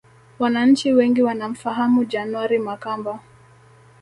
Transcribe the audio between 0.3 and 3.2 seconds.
Wananchi wengi wanamfahamu January Makamba